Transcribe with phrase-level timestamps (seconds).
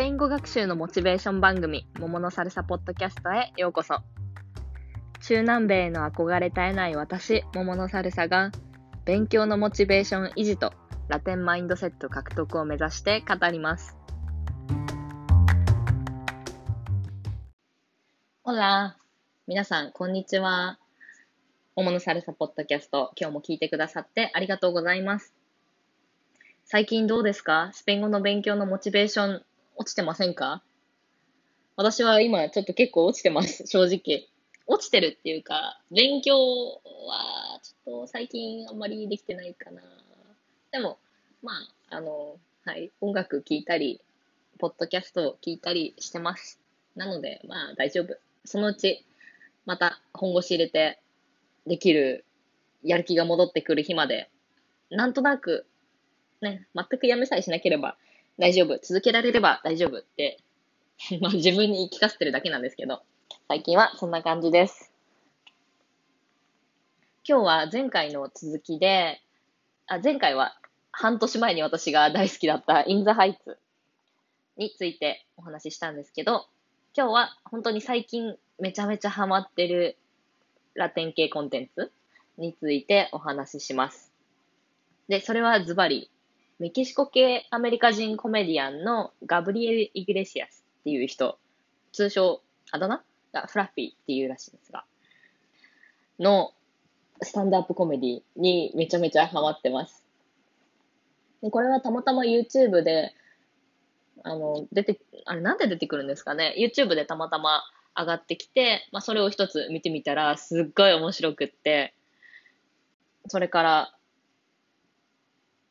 [0.00, 3.98] ペイン語学習のモチベーション番組、桃のサルサポッドキャストへようこそ。
[5.20, 8.50] 中南米への憧れ絶えない私、桃のサルサが、
[9.04, 10.72] 勉強のモチベーション維持と
[11.08, 13.94] ラテンマインドセット獲得を目指して語ります。
[18.42, 18.96] Hola、
[19.46, 20.78] 皆さん、こんにちは。
[21.76, 25.34] 桃のサルサポッドキャスト、今日も聞いてくださってありがとうございます。
[26.64, 27.68] 最近どうですか？
[27.74, 29.42] スペイン語の勉強のモチベーション
[29.80, 30.62] 落ちてませんか？
[31.74, 34.28] 私は今ちょっと結構落ちてます、 正直。
[34.66, 39.80] 落ちてるっていうか、勉強はちょっと最近あんまりできてないかな。
[40.70, 40.98] でも、
[41.42, 41.52] ま
[41.88, 44.02] あ、あの、はい、音楽聴いたり、
[44.58, 46.60] ポッドキャスト聴いたりしてます。
[46.94, 48.18] なので、まあ大丈夫。
[48.44, 49.06] そのうち、
[49.64, 51.00] また本腰入れて
[51.66, 52.26] できる、
[52.82, 54.28] やる気が戻ってくる日まで、
[54.90, 55.64] なんとなく
[56.42, 57.96] ね、全くやめさえしなければ
[58.40, 60.38] 大丈夫、続けられれば大丈夫って、
[61.20, 63.02] まあ自分に言い聞かせてるだけなんですけど、
[63.48, 64.90] 最近はそんな感じです。
[67.28, 69.20] 今日は前回の続きで、
[69.86, 70.58] あ前回は
[70.90, 73.58] 半年前に私が大好きだったインザハイツ
[74.56, 76.46] についてお話ししたんですけど、
[76.96, 79.98] 今日は本当に最近めちゃめちゃハマってる
[80.72, 81.92] ラテン系コンテンツ
[82.38, 84.10] についてお話しします。
[85.08, 86.10] で、それはズバリ
[86.60, 91.38] メキシコ系アメリカ人コメディアンのガブリエル・イグレシアスっていう人、
[91.92, 93.02] 通称、あだ名？
[93.32, 94.84] がフラッフィーっていうらしいんですが、
[96.18, 96.52] の
[97.22, 100.04] スタンドアップコメディにめちゃめちゃハマってます。
[101.42, 103.14] でこれはたまたま YouTube で、
[104.22, 107.62] あの、出て、あれなんで出てくるんですかね ?YouTube でたまたま
[107.96, 111.94] 上がってきて、まあそれを一つ見てみたらすっごい面白くって、
[113.28, 113.94] それから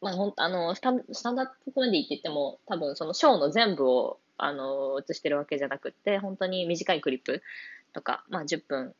[0.00, 7.42] まあ、ほんあのスタスタンダップコメディって言っても、多分そのショーの全部をあの映してるわけじゃなくて、本当に短いクリップ
[7.92, 8.94] とか、まあ、10分、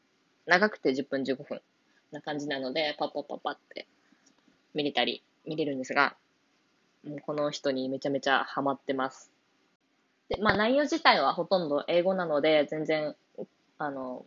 [0.47, 1.61] 長くて10分、15分
[2.13, 3.87] な感じなので、パッパッパッパって
[4.75, 6.17] 見れたり、見れるんですが、
[7.05, 9.31] もうこの人にめちゃめちゃハマってます。
[10.29, 13.15] で、まあ内容自体はほとんど英語なので、全然、
[13.79, 14.25] あの、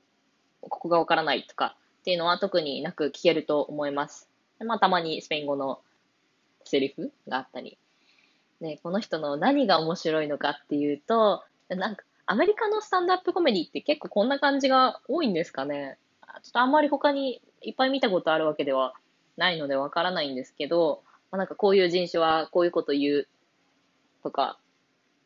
[0.61, 4.29] ここがわからないとかっていうのは特になく聞けると思います。
[4.59, 5.79] まあたまにスペイン語の
[6.69, 7.77] セリフがあったり。
[8.61, 15.97] ね、この人の何が面白いのかっていうと、なんか、アメリカのスタンドアップコメディって結構こんな感じが多いんですかね。
[16.43, 18.93] ちょっとあんまり他にいっぱい見たことあるわけでは
[19.37, 23.27] ないのでわからないんですけど、まあ、なんかこういう人種はこういうこと言う
[24.23, 24.59] とか、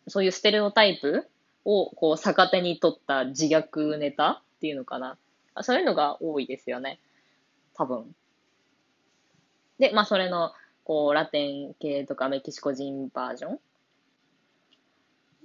[0.08, 1.28] そういうステレオタイプ
[1.66, 5.18] をこう逆手に取った自虐ネタっていうのかな。
[5.62, 7.00] そういうのが多いですよね。
[7.76, 8.16] 多分。
[9.80, 10.54] で、まあそれの
[10.84, 13.60] こう、ラテン系とかメキシコ人バージョン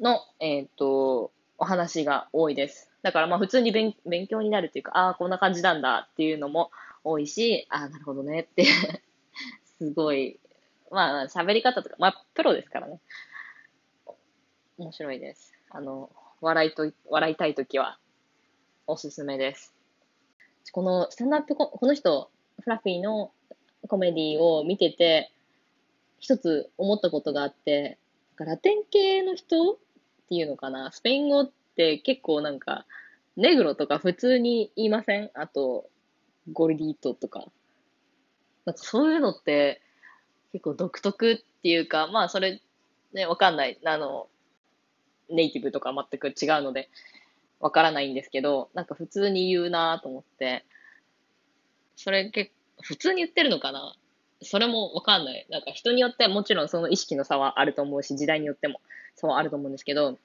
[0.00, 2.90] の、えっ、ー、と、お話が多いです。
[3.02, 6.70] だからまあ普通に勉勉強になるっていうか、ああ、こんな感じなんだっていうのも
[7.04, 8.64] 多いし、ああ、なるほどねって
[9.78, 10.38] すごい、
[10.90, 13.00] まあ喋り方とか、まあプロですからね。
[14.78, 15.52] 面白いです。
[15.70, 16.10] あの、
[16.40, 17.98] 笑いと、笑いたいときは
[18.86, 19.74] おすすめです。
[20.72, 22.30] このスタンダップこ、この人、
[22.62, 23.32] フラフィーの
[23.86, 25.30] コメディを見てて、
[26.18, 27.98] 一つ思ったことがあって、
[28.38, 29.76] ラテン系の人っ
[30.28, 32.86] ていうのかな、スペイン語って結構なんか、
[33.36, 35.30] ネグロとか普通に言いません？
[35.34, 35.88] あと、
[36.52, 37.46] ゴルディートとか。
[38.64, 39.80] なんかそういうのって
[40.52, 42.60] 結構独特っていうか、まあそれ、
[43.12, 43.78] ね、わかんない。
[43.84, 44.28] あの、
[45.30, 46.90] ネイティブとか全く違うので、
[47.60, 50.64] わからないんですけど、なんか普通に言うなと思って、
[51.96, 52.52] それ結
[52.82, 53.94] 普通に言ってるのかな？
[54.42, 55.46] それもわかんない。
[55.50, 58.80] なんか人によってもちろんその意識の差はあると思うし、時代によっても
[59.16, 60.16] 差はあると思うんですけど、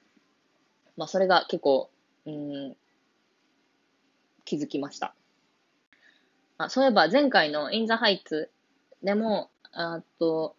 [0.96, 1.90] まあそれが結構、
[2.26, 2.76] うん、
[4.44, 5.14] 気づきました。
[6.58, 8.50] あそういえば前回のインザハイツ
[9.02, 10.54] でも、あと、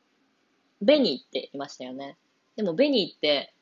[0.82, 2.18] ベニーっていましたよね。
[2.58, 3.54] でもベニーって、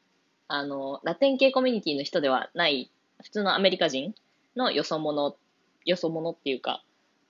[0.48, 2.90] あの、ラテン系コミュニティの人ではない、
[3.22, 4.16] 普通のアメリカ人
[4.56, 5.38] のよそ者、
[5.86, 6.84] よそ者っていうか、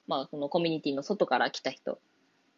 [0.08, 2.00] まあ、そのコミュニティの外から来た人。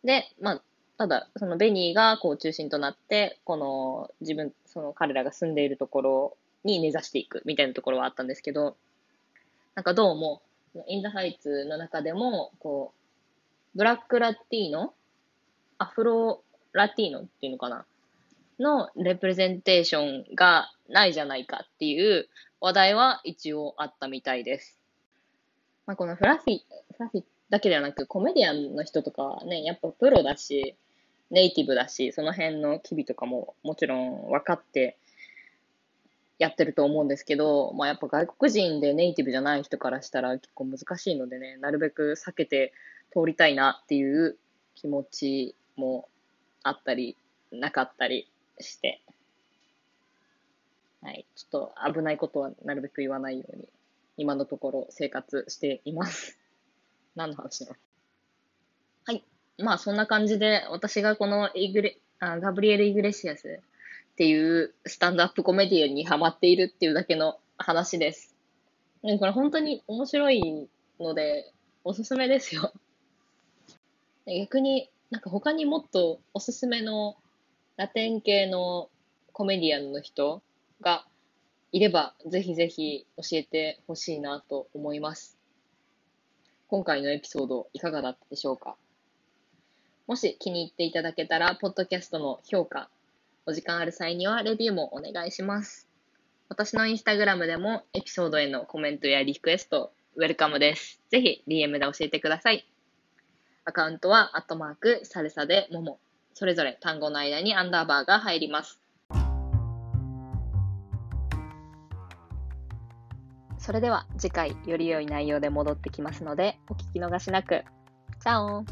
[0.03, 0.61] で、まあ、
[0.97, 8.77] ただ、そのベニーがこう中心となって、この自分、その彼らが住んでいるところに根ざしていくみたいなところはあったんですけど、
[9.75, 10.41] なんかどうも、
[10.87, 12.93] インザハイツの中でも、こ
[13.73, 14.93] う、ブラックラティーノ
[15.77, 17.85] アフロラティーノっていうのかな
[18.59, 22.29] のレプレゼンテーションがないじゃないかっていう
[22.61, 24.79] 話題は一応あったみたいです。
[25.85, 26.59] まあ、このフラフィ、
[26.95, 30.75] フラフィだけではなく、コメディアンの人とかはね、やっぱプロだし、
[31.31, 34.97] ネイティブだし、その辺の機微とかももちろん分かって
[36.37, 42.73] やってると思うんですけど、まあ、やっぱ外国人でネイティブじゃない人からしたら結構難しいのでね、なるべく避けて
[43.11, 44.37] 通りたいなっていう
[44.75, 46.07] 気持ちも
[46.63, 47.15] あったり、
[47.51, 48.27] なかったり
[48.59, 49.01] して、
[51.01, 53.69] はい、ちょっと危ないことはなるべく言わないように、
[54.17, 56.37] 今のところ生活しています。
[57.15, 57.77] 何の話だろ
[59.07, 59.11] う。
[59.11, 59.23] はい。
[59.57, 63.59] まあそんな感じで、私がこのイグレあガブリエル・イグレシアス
[64.13, 68.35] っていうスタンドアップコメディアンにハマっているっていうだけの話です。
[69.01, 70.67] これ本当に面白い
[70.99, 71.51] ので、
[71.83, 72.73] おすすめですよ。
[74.25, 77.15] 逆になんか他にもっとおすすめの
[77.77, 78.89] ラテン系の
[79.31, 80.41] コメディアンの人
[80.81, 81.05] が
[81.71, 85.34] いれば、ぜひぜひ教えてほしいなと思います。
[86.67, 88.75] 今回のエピソードいかがだったでしょうか？
[90.07, 92.89] もし気に入っていただけたら、ポッドキャストの評価、
[93.45, 95.87] お時間ある際にはレビューもお願いします。
[96.49, 101.01] 私のインスタグラムでもエピソードへのコメントやリクエスト、ウェルカムです。
[101.09, 102.67] ぜひ DM で教えてください。
[103.63, 105.99] アカウントは、アットマーク、サルサでもも。
[106.33, 108.79] それぞれ単語の間にアンダーバーが入ります。
[113.65, 117.63] それでは次回より良い内容で戻ってきますのでお聞き逃しなく。
[118.21, 118.63] チャオ